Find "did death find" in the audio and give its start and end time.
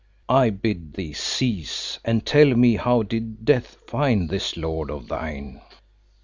3.03-4.27